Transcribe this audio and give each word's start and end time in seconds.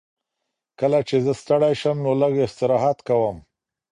کله 0.79 0.99
چې 1.07 1.15
زه 1.25 1.33
ستړی 1.41 1.73
شم 1.81 1.97
نو 2.05 2.11
لږ 2.21 2.33
استراحت 2.47 2.97
کوم. 3.07 3.37